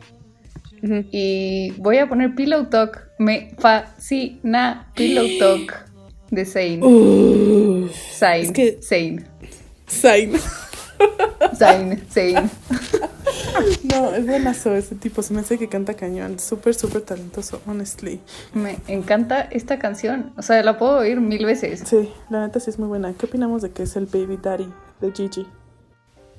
[1.10, 3.00] Y voy a poner Pillow Talk.
[3.18, 5.84] Me fascina Pillow Talk
[6.30, 6.82] de Zayn.
[6.82, 8.44] Uh, Zayn.
[8.46, 9.26] es que- Zayn.
[9.90, 10.32] Zayn.
[11.54, 12.02] Zayn.
[12.10, 12.50] Zayn.
[13.84, 15.22] No, es buenazo ese tipo.
[15.22, 16.38] Se me hace que canta cañón.
[16.38, 18.20] Súper, súper talentoso, honestly.
[18.52, 20.32] Me encanta esta canción.
[20.36, 21.82] O sea, la puedo oír mil veces.
[21.86, 23.12] Sí, la neta sí es muy buena.
[23.14, 24.68] ¿Qué opinamos de que es el baby daddy
[25.00, 25.46] de Gigi?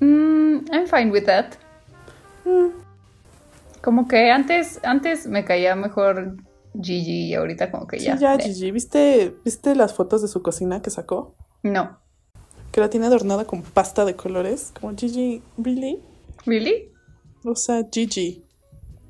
[0.00, 1.46] Mm, I'm fine with that.
[2.44, 2.68] Mm,
[3.82, 6.36] Como que antes, antes me caía mejor
[6.80, 8.16] Gigi y ahorita como que sí, ya.
[8.16, 8.70] ya, eh, Gigi.
[8.70, 11.34] ¿Viste, ¿Viste las fotos de su cocina que sacó?
[11.62, 11.98] No.
[12.78, 14.72] Que la tiene adornada con pasta de colores.
[14.80, 15.98] Como Gigi, ¿really?
[16.46, 16.92] ¿Really?
[17.44, 18.44] O sea, Gigi.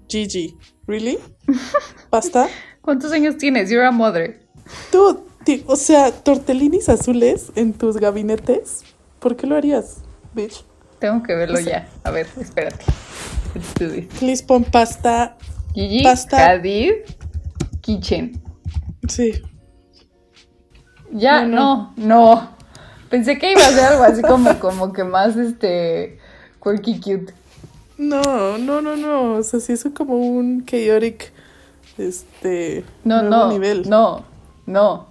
[0.09, 1.18] Gigi, ¿really?
[2.09, 2.48] ¿Pasta?
[2.81, 3.68] ¿Cuántos años tienes?
[3.68, 4.40] You're a mother.
[4.90, 5.22] Tú,
[5.66, 8.85] o sea, tortellinis azules en tus gabinetes.
[9.18, 9.98] ¿Por qué lo harías,
[10.33, 10.64] bitch?
[10.98, 11.88] Tengo que verlo O sea- ya.
[12.04, 12.87] A ver, espérate.
[14.18, 15.37] Please pon pasta.
[15.74, 16.52] Gigi Pasta.
[16.52, 16.92] Hadid
[17.83, 18.42] Kitchen.
[19.11, 19.42] Sí.
[21.12, 22.58] Ya, No, no, no.
[23.11, 26.18] Pensé que iba a ser algo así como, como que más este
[26.62, 27.33] quirky cute.
[27.97, 29.35] No, no, no, no.
[29.35, 31.33] O sea, sí es como un chaotic.
[31.97, 32.85] Este.
[33.05, 33.88] No, nuevo no, nivel.
[33.88, 34.25] no,
[34.66, 35.09] no.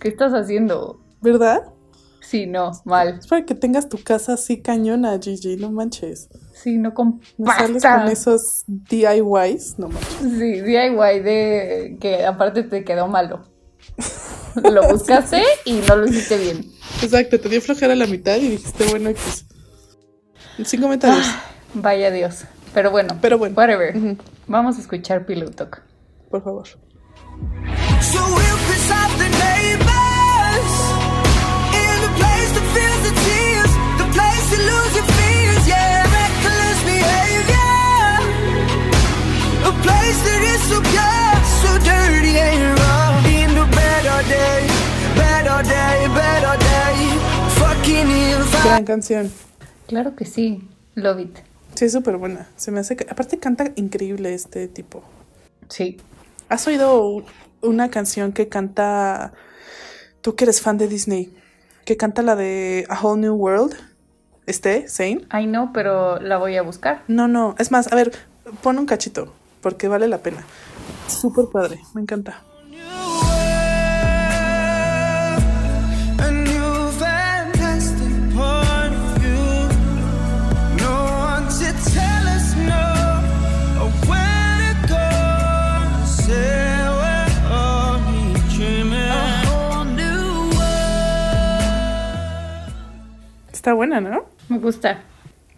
[0.00, 0.98] ¿Qué estás haciendo?
[1.20, 1.72] ¿Verdad?
[2.20, 3.20] Sí, no, mal.
[3.20, 5.56] Es para que tengas tu casa así cañona, Gigi.
[5.56, 6.28] No manches.
[6.54, 9.78] Sí, no con Me sales con esos DIYs.
[9.78, 10.22] No manches.
[10.22, 13.44] Sí, DIY de que aparte te quedó malo.
[14.72, 16.75] Lo buscaste y no lo hiciste bien.
[17.02, 19.44] Exacto, te dio flojera la mitad y dijiste, bueno, X.
[20.64, 21.26] Sin comentarios.
[21.74, 22.44] Vaya Dios.
[22.72, 23.54] Pero bueno, Pero bueno.
[23.56, 23.94] whatever.
[24.46, 25.82] Vamos a escuchar Pillow Talk.
[26.30, 26.66] Por favor.
[26.66, 30.72] So we'll piss off the neighbors
[31.72, 36.78] in the place that feels the tears, the place to lose your fears, yeah, reckless
[36.84, 38.20] behavior,
[39.64, 42.85] a place that is so pure, so dirty and raw.
[48.76, 49.32] Gran canción.
[49.86, 50.68] Claro que sí.
[50.96, 51.38] Love it.
[51.74, 52.46] Sí, es súper buena.
[52.56, 53.06] Se me hace que.
[53.08, 55.02] Aparte, canta increíble este tipo.
[55.70, 55.96] Sí.
[56.50, 57.24] ¿Has oído
[57.62, 59.32] una canción que canta.
[60.20, 61.34] Tú que eres fan de Disney?
[61.86, 63.74] Que canta la de A Whole New World.
[64.44, 64.86] ¿Este?
[64.90, 65.22] ¿Zane?
[65.30, 67.02] Ay, no, pero la voy a buscar.
[67.08, 67.54] No, no.
[67.58, 68.12] Es más, a ver,
[68.62, 69.32] pon un cachito.
[69.62, 70.44] Porque vale la pena.
[71.08, 72.44] súper padre, me encanta.
[94.00, 94.26] Buena, ¿no?
[94.48, 95.02] Me gusta.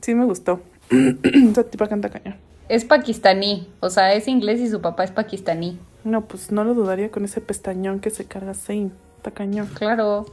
[0.00, 0.60] Sí, me gustó.
[0.90, 2.36] Esa tipa canta cañón.
[2.68, 5.78] Es pakistaní, o sea, es inglés y su papá es pakistaní.
[6.04, 8.92] No, pues no lo dudaría con ese pestañón que se carga Zayn.
[9.16, 9.68] Está cañón.
[9.74, 10.26] Claro,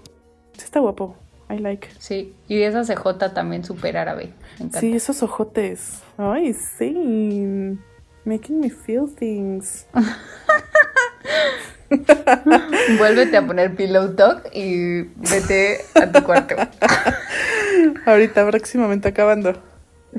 [0.58, 1.16] Sí, está guapo.
[1.50, 1.90] I like.
[2.00, 2.34] sí.
[2.48, 4.34] Y esa CJ también súper árabe.
[4.60, 4.80] Me encanta.
[4.80, 6.00] Sí, esos ojotes.
[6.18, 7.80] Ay, Zayn.
[8.26, 9.86] Making me feel things.
[12.98, 16.56] Vuélvete a poner Pillow Talk y vete a tu cuarto.
[18.06, 19.50] Ahorita, próximamente acabando.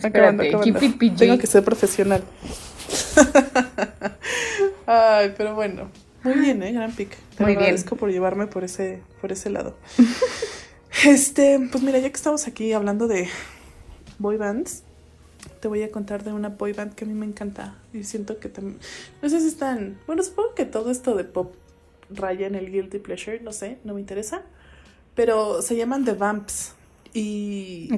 [0.02, 0.80] Acabando, Espérate, acabando.
[0.80, 1.16] keep it PG.
[1.18, 2.22] Tengo que ser profesional.
[4.86, 5.90] Ay, pero bueno.
[6.22, 6.72] Muy bien, ¿eh?
[6.72, 7.10] Gran pick.
[7.36, 7.58] Te Muy bien.
[7.60, 9.76] agradezco por llevarme por ese, por ese lado.
[11.04, 13.28] Este, pues mira, ya que estamos aquí hablando de
[14.18, 14.82] boy bands,
[15.60, 17.74] te voy a contar de una boy band que a mí me encanta.
[17.92, 18.78] Y siento que también.
[19.20, 19.98] No sé si están.
[20.06, 21.54] Bueno, supongo que todo esto de pop
[22.08, 24.40] raya en el guilty pleasure, no sé, no me interesa.
[25.14, 26.72] Pero se llaman The Vamps.
[27.16, 27.88] Y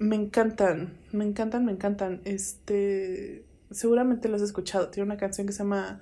[0.00, 2.20] me encantan, me encantan, me encantan.
[2.24, 4.88] Este, seguramente lo has escuchado.
[4.88, 6.00] Tiene una canción que se llama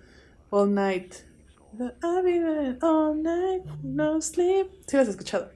[0.50, 1.14] All Night.
[1.78, 4.66] I've been all night, no sleep.
[4.86, 5.50] Sí, lo has escuchado.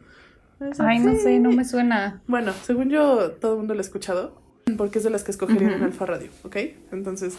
[0.79, 2.23] Ay, no sé, no me suena.
[2.27, 4.41] Bueno, según yo, todo el mundo lo ha escuchado.
[4.77, 6.57] Porque es de las que escogerían en Alfa Radio, ¿ok?
[6.93, 7.37] Entonces,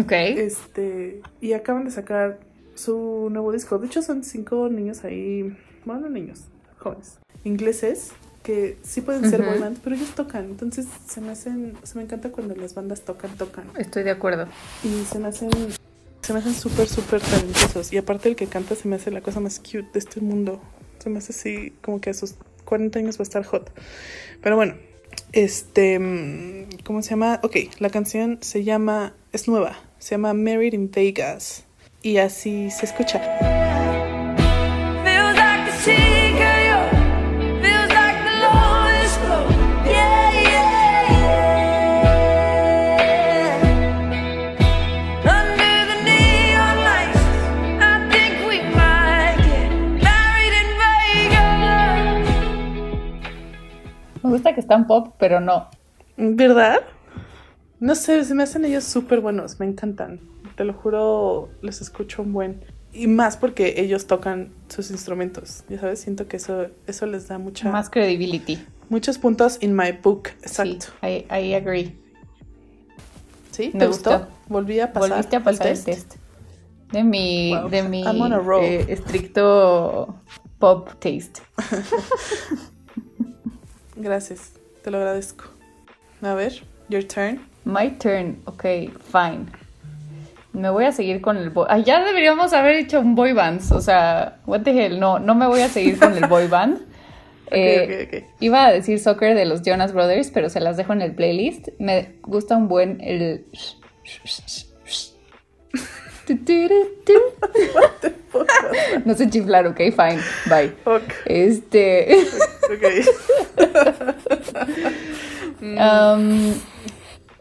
[0.00, 0.12] Ok.
[0.12, 2.38] este, y acaban de sacar
[2.74, 3.78] su nuevo disco.
[3.78, 6.44] De hecho, son cinco niños ahí, bueno, no niños,
[6.76, 10.44] jóvenes, ingleses, que sí pueden ser boy band, pero ellos tocan.
[10.44, 13.64] Entonces, se me hacen, se me encanta cuando las bandas tocan, tocan.
[13.76, 14.46] Estoy de acuerdo.
[14.82, 15.50] Y se me hacen,
[16.22, 17.92] se me hacen súper, súper talentosos.
[17.92, 20.60] Y aparte, el que canta se me hace la cosa más cute de este mundo.
[20.98, 23.70] Se me hace así, como que a sus 40 años va a estar hot.
[24.42, 24.74] Pero bueno,
[25.32, 27.40] este, mm, ¿cómo se llama?
[27.42, 31.64] Ok, la canción se llama, es nueva, se llama Married in Vegas.
[32.02, 33.57] Y así se escucha.
[54.78, 55.68] Me pop, pero no.
[56.16, 56.80] ¿Verdad?
[57.80, 60.20] No sé, se me hacen ellos súper buenos, me encantan.
[60.56, 62.64] Te lo juro, los escucho un buen.
[62.92, 67.38] Y más porque ellos tocan sus instrumentos, ya sabes, siento que eso, eso les da
[67.38, 68.58] mucha, Más credibility.
[68.88, 70.30] muchos puntos in my book.
[70.42, 70.86] Exacto.
[71.02, 71.96] Sí, I, I agree.
[73.52, 73.70] ¿Sí?
[73.74, 74.10] Me ¿Te gustó?
[74.18, 74.28] gustó.
[74.48, 75.84] Volví a pasar, Volviste a pasar el test.
[75.84, 76.14] test.
[76.92, 77.68] De mi, Wow.
[77.68, 78.04] de mi
[78.62, 80.16] eh, estricto
[80.58, 81.42] pop taste.
[83.96, 84.52] Gracias,
[84.88, 85.44] te lo agradezco.
[86.22, 87.46] A ver, your turn.
[87.66, 88.40] My turn.
[88.46, 88.64] Ok,
[89.12, 89.44] fine.
[90.54, 91.66] Me voy a seguir con el boy.
[91.68, 93.60] Ay, ya deberíamos haber hecho un boy band.
[93.72, 94.98] O sea, what the hell.
[94.98, 96.86] No, no me voy a seguir con el boy band.
[97.50, 98.24] Eh, ok, ok.
[98.40, 101.68] Iba a decir soccer de los Jonas Brothers, pero se las dejo en el playlist.
[101.78, 103.46] Me gusta un buen el.
[109.06, 110.74] No sé chiflar, ok, fine, bye.
[111.24, 112.18] Este.
[115.60, 116.54] um,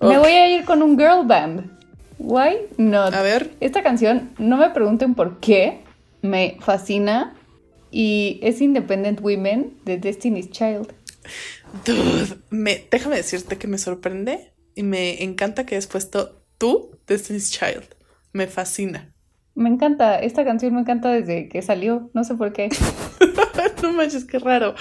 [0.02, 1.78] Me voy a ir con un girl band.
[2.20, 3.14] Why not?
[3.14, 3.52] A ver.
[3.60, 5.84] Esta canción, no me pregunten por qué,
[6.22, 7.36] me fascina
[7.92, 10.94] y es Independent Women de Destiny's Child.
[11.86, 17.52] Dude, me, déjame decirte que me sorprende y me encanta que hayas puesto tú, Destiny's
[17.52, 17.86] Child.
[18.34, 19.14] Me fascina.
[19.58, 22.70] Me encanta, esta canción me encanta desde que salió, no sé por qué.
[23.82, 24.76] no manches, qué raro.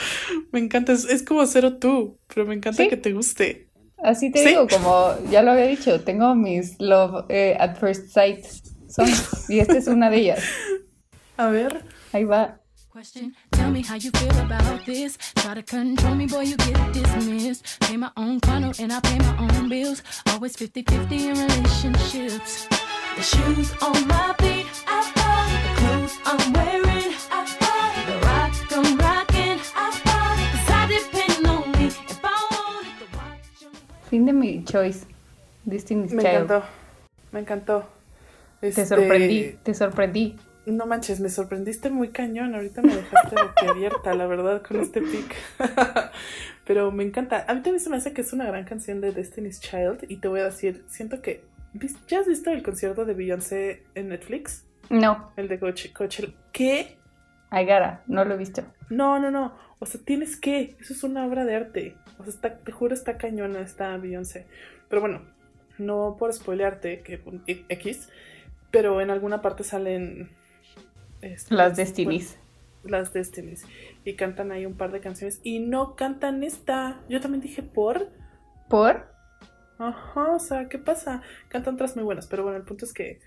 [0.52, 2.88] Me encanta, es, es como cero tú, pero me encanta Sí.
[2.90, 3.70] que te guste.
[4.02, 4.48] Así te Sí.
[4.50, 8.44] digo, como ya lo había dicho, tengo mis Love eh, at First Sight
[8.86, 10.44] songs y esta es una de ellas.
[11.38, 11.82] A ver.
[12.12, 12.60] Ahí va.
[12.92, 15.18] Question, tell me how you feel about this.
[15.36, 17.78] Try to control me, boy, you get dismissed.
[17.80, 20.02] Pay my own condo and I pay my own bills.
[20.32, 22.66] Always 50 50 in relationships.
[23.16, 27.12] The shoes on my feet, I bought the clothes I'm wearing.
[27.30, 29.58] I bought the rock I'm rocking.
[29.74, 31.86] I bought 'cause I depend on me.
[31.86, 34.08] If I wanted to watch.
[34.10, 35.06] Fin de mi choice.
[35.64, 36.42] Destiny's Me Child.
[36.50, 36.66] encantó.
[37.32, 37.88] Me encantó.
[38.60, 40.36] Te Este, sorprendí, te sorprendí.
[40.66, 42.54] No manches, me sorprendiste muy cañón.
[42.54, 45.34] Ahorita me dejaste boquiabierta, la verdad, con este pick.
[46.66, 47.44] Pero me encanta.
[47.48, 50.04] A mí también se me hace que es una gran canción de Destiny's Child.
[50.08, 51.44] Y te voy a decir, siento que.
[51.74, 54.64] ¿Vis- ¿Ya has visto el concierto de Beyoncé en Netflix?
[54.90, 56.32] No, El de Coach, Coachella.
[56.52, 56.96] ¿Qué?
[57.50, 58.62] Aigara, no lo he visto.
[58.90, 59.52] No, no, no.
[59.78, 60.76] O sea, tienes que.
[60.80, 61.96] Eso es una obra de arte.
[62.18, 64.46] O sea, está, te juro, está cañona, está Beyoncé.
[64.88, 65.22] Pero bueno,
[65.78, 67.20] no por spoilearte, que
[67.68, 68.08] X,
[68.70, 70.30] pero en alguna parte salen.
[71.20, 72.38] este, Las Destinies.
[72.82, 73.64] bueno, las Destinies.
[74.04, 75.40] Y cantan ahí un par de canciones.
[75.42, 77.00] Y no cantan esta.
[77.08, 78.08] Yo también dije por.
[78.68, 79.12] ¿Por?
[79.78, 81.22] Ajá, o sea, ¿qué pasa?
[81.48, 83.20] Cantan otras muy buenas, pero bueno, el punto es que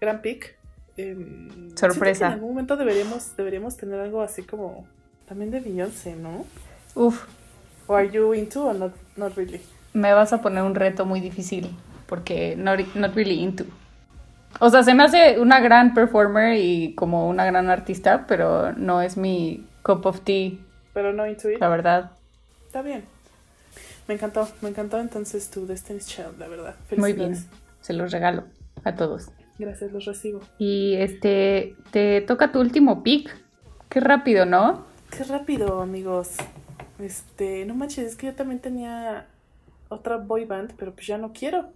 [0.00, 0.56] Gran Pick.
[0.96, 2.28] em, Sorpresa.
[2.28, 4.86] En algún momento deberíamos, deberíamos tener algo así como
[5.28, 6.46] también de Beyoncé, ¿no?
[6.94, 7.24] Uf,
[7.86, 9.60] ¿O are you into or not, not really?
[9.92, 11.70] me vas a poner un reto muy difícil
[12.06, 13.64] porque not, not really into.
[14.60, 19.02] O sea, se me hace una gran performer y como una gran artista, pero no
[19.02, 20.52] es mi cup of tea,
[20.94, 21.60] Pero no into it.
[21.60, 22.10] la verdad.
[22.66, 23.04] Está bien.
[24.08, 26.76] Me encantó, me encantó entonces tu Destiny's Child, la verdad.
[26.96, 27.36] Muy bien,
[27.80, 28.44] se los regalo
[28.84, 29.30] a todos.
[29.58, 30.40] Gracias, los recibo.
[30.58, 33.34] Y este, te toca tu último pick.
[33.88, 34.86] Qué rápido, ¿no?
[35.10, 36.34] Qué rápido, amigos.
[36.98, 39.26] Este, no manches, es que yo también tenía
[39.88, 41.72] otra boy band, pero pues ya no quiero.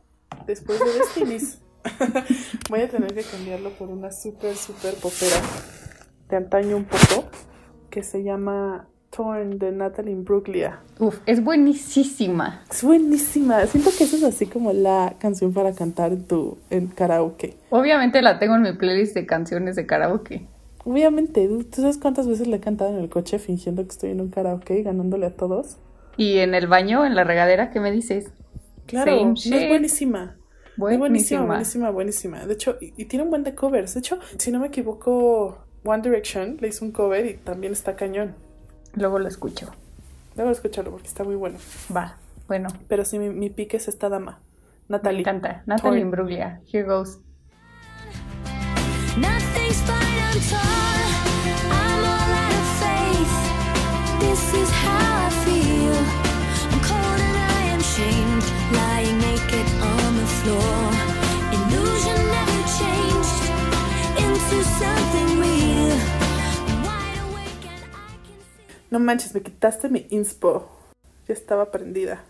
[0.47, 1.59] Después de Destiny's.
[2.69, 5.41] Voy a tener que cambiarlo por una súper, súper popera
[6.29, 7.29] de antaño un poco,
[7.89, 10.81] que se llama Torn de Natalie Imbruglia.
[11.01, 12.63] Uf, es buenísima.
[12.71, 13.67] Es buenísima.
[13.67, 17.57] Siento que esa es así como la canción para cantar en tu en karaoke.
[17.71, 20.47] Obviamente la tengo en mi playlist de canciones de karaoke.
[20.85, 24.21] Obviamente, ¿tú sabes cuántas veces le he cantado en el coche fingiendo que estoy en
[24.21, 25.77] un karaoke y ganándole a todos?
[26.17, 28.31] Y en el baño, en la regadera, ¿qué me dices?
[28.87, 29.69] Claro, Same no es shit.
[29.69, 30.37] buenísima.
[30.77, 31.47] Buenísima, Buenísima.
[31.47, 32.47] buenísima, buenísima.
[32.47, 33.95] De hecho, y, y tiene un buen de covers.
[33.95, 37.97] De hecho, si no me equivoco, One Direction le hizo un cover y también está
[37.97, 38.35] cañón.
[38.95, 39.71] Luego lo escucho.
[40.37, 41.59] Debo escucharlo porque está muy bueno.
[41.95, 42.17] Va,
[42.49, 44.41] bueno, Pero sí, mi, mi pique es esta dama,
[44.89, 45.21] me Natalie.
[45.21, 45.63] encanta.
[45.67, 46.01] Natalie.
[46.01, 47.19] Imbruglia, here goes.
[49.17, 51.10] Nothing's fine, I'm torn.
[68.91, 70.69] No manches, me quitaste mi inspo.
[71.29, 72.23] Ya estaba prendida.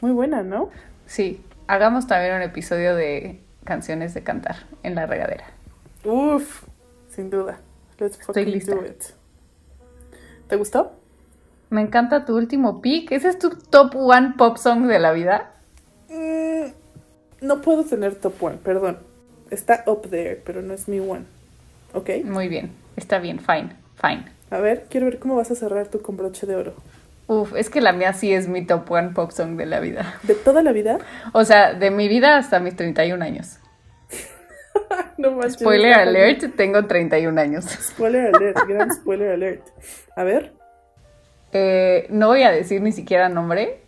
[0.00, 0.70] Muy buena, ¿no?
[1.06, 5.44] Sí, hagamos también un episodio de canciones de cantar en la regadera.
[6.04, 6.64] Uf,
[7.08, 7.58] sin duda.
[7.98, 8.74] Let's fucking lista.
[8.74, 9.02] do it.
[10.48, 10.92] ¿Te gustó?
[11.70, 13.12] Me encanta tu último pick.
[13.12, 15.52] ¿Ese es tu top one pop song de la vida?
[16.08, 16.72] Mm,
[17.40, 18.98] no puedo tener top one, perdón.
[19.50, 21.24] Está up there, pero no es mi one.
[21.92, 22.10] ¿Ok?
[22.24, 24.24] Muy bien, está bien, fine, fine.
[24.50, 26.74] A ver, quiero ver cómo vas a cerrar tú con broche de oro.
[27.26, 30.18] Uf, es que la mía sí es mi top one pop song de la vida.
[30.22, 30.98] ¿De toda la vida?
[31.32, 33.58] O sea, de mi vida hasta mis 31 años.
[35.16, 35.54] no manches.
[35.54, 37.64] Spoiler alert, tengo 31 años.
[37.64, 39.66] Spoiler alert, gran spoiler alert.
[40.16, 40.52] A ver,
[41.56, 43.78] Eh, no voy a decir ni siquiera nombre.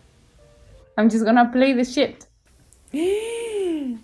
[0.97, 2.25] I'm just gonna play the shit.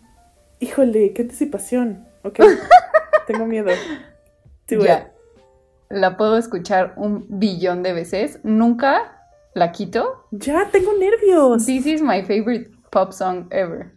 [0.58, 2.04] híjole, qué anticipación.
[2.24, 2.40] Ok,
[3.28, 3.70] tengo miedo.
[4.68, 5.11] Do it.
[5.92, 8.40] La puedo escuchar un billón de veces.
[8.44, 10.26] Nunca la quito.
[10.30, 11.66] Ya, tengo nervios.
[11.66, 13.92] This is my favorite pop song ever.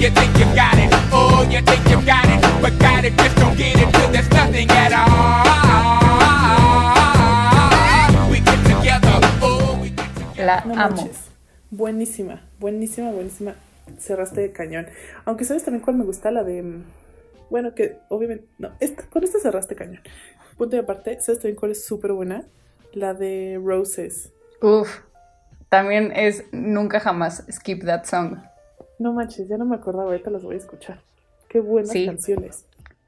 [0.00, 3.36] You think you got it, oh, you think you got it, but got it, just
[3.36, 5.08] don't get it till there's nothing at all.
[8.28, 10.44] We get together, oh, we get together.
[10.44, 11.33] La amo.
[11.76, 13.54] Buenísima, buenísima, buenísima.
[13.98, 14.86] Cerraste de cañón.
[15.24, 16.62] Aunque sabes también cuál me gusta, la de.
[16.62, 16.84] mm,
[17.50, 18.46] Bueno, que obviamente.
[18.58, 20.00] No, esta, con esta cerraste cañón.
[20.56, 22.44] Punto de aparte, ¿sabes también cuál es súper buena?
[22.92, 24.30] La de Roses.
[24.62, 25.00] Uf.
[25.68, 28.38] También es nunca jamás skip that song.
[29.00, 31.00] No manches, ya no me acordaba, ahorita las voy a escuchar.
[31.48, 32.06] Qué buenas Sí.
[32.06, 32.64] canciones.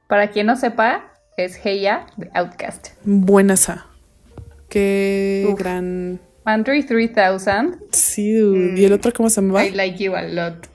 [0.09, 2.89] Para quien no sepa, es Heya de Outcast.
[3.05, 3.71] Buenas.
[4.69, 5.59] Qué Uf.
[5.59, 6.21] gran.
[6.47, 8.81] Andre 3000, Sí, dude.
[8.81, 9.67] ¿Y el otro cómo se llama?
[9.67, 10.69] I like you a lot.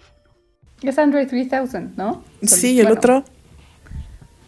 [0.83, 2.23] Es Andre 3000, ¿no?
[2.43, 3.25] Sí, ¿y el Bueno, otro.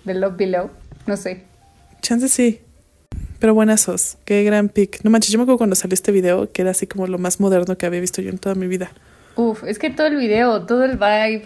[0.05, 0.69] The Love Below.
[1.07, 1.43] No sé.
[2.01, 2.59] Chance sí.
[3.39, 4.17] Pero buenazos.
[4.25, 5.03] Qué gran pick.
[5.03, 7.39] No manches, yo me acuerdo cuando salió este video que era así como lo más
[7.39, 8.91] moderno que había visto yo en toda mi vida.
[9.35, 11.43] Uf, es que todo el video, todo el vibe.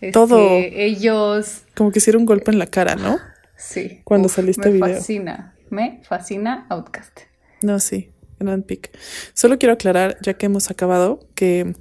[0.00, 0.48] este, Todo.
[0.58, 1.62] Ellos.
[1.76, 3.18] Como que hiciera un golpe en la cara, ¿no?
[3.56, 4.00] Sí.
[4.04, 4.96] Cuando Uf, salió este me video.
[4.96, 5.54] fascina.
[5.70, 7.20] Me fascina Outcast.
[7.62, 8.11] No, sí.
[8.42, 8.90] Gran pick.
[9.34, 11.74] Solo quiero aclarar, ya que hemos acabado, que,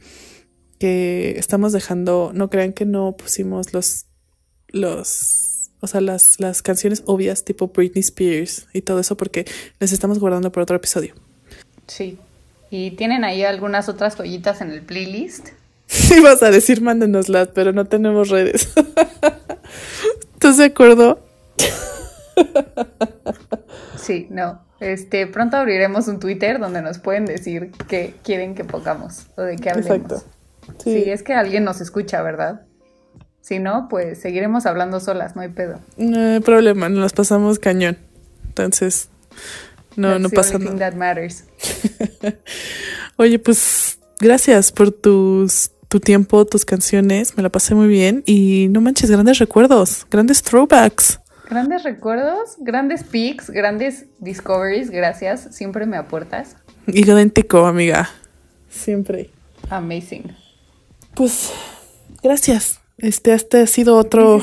[0.80, 2.32] que estamos dejando.
[2.34, 4.06] No crean que no pusimos los.
[4.70, 9.46] los o sea, las, las canciones obvias tipo Britney Spears y todo eso porque
[9.80, 11.16] les estamos guardando para otro episodio.
[11.88, 12.20] Sí.
[12.70, 15.50] ¿Y tienen ahí algunas otras joyitas en el playlist?
[16.18, 18.70] Ibas a decir mándenoslas, pero no tenemos redes.
[20.34, 21.20] ¿Estás de acuerdo?
[23.98, 24.62] Sí, no.
[24.80, 29.56] Este, pronto abriremos un Twitter donde nos pueden decir qué quieren que pongamos o de
[29.58, 29.92] qué hablemos.
[29.92, 30.24] Exacto.
[30.84, 31.04] Sí.
[31.04, 31.10] Sí.
[31.10, 32.62] es que alguien nos escucha, ¿verdad?
[33.42, 35.80] Si no, pues seguiremos hablando solas, no hay pedo.
[35.98, 37.98] No hay problema, nos pasamos cañón.
[38.48, 39.10] Entonces,
[39.96, 40.78] no, That's no pasa nada.
[40.78, 41.46] that matters.
[43.18, 47.36] Oye, pues gracias por tus tu tiempo, tus canciones.
[47.36, 48.24] Me la pasé muy bien.
[48.26, 51.20] Y no manches, grandes recuerdos, grandes throwbacks.
[51.52, 55.50] Grandes recuerdos, grandes picks, grandes discoveries, gracias.
[55.52, 56.56] Siempre me aportas.
[56.88, 58.10] Idéntico, amiga.
[58.70, 59.30] Siempre.
[59.70, 60.34] Amazing.
[61.14, 61.52] Pues,
[62.24, 62.80] gracias.
[62.98, 64.42] Este, este ha sido otro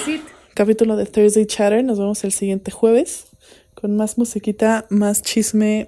[0.52, 1.82] capítulo de Thursday Chatter.
[1.82, 3.28] Nos vemos el siguiente jueves
[3.74, 5.86] con más musiquita, más chisme,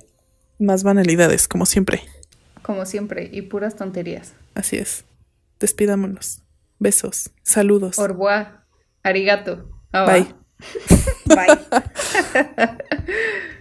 [0.59, 2.01] más banalidades, como siempre.
[2.63, 4.33] Como siempre, y puras tonterías.
[4.55, 5.05] Así es.
[5.59, 6.41] Despidámonos.
[6.79, 7.29] Besos.
[7.43, 7.99] Saludos.
[7.99, 8.63] Au revoir.
[9.03, 9.69] Arigato.
[9.93, 10.40] Bye.
[11.27, 12.77] Bye.